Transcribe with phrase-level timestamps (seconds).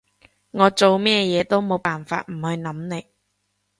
[0.49, 3.05] 我做咩嘢都冇辦法唔去諗你